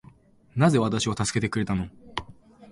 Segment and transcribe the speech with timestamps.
[0.55, 1.87] なぜ私を助けてくれたの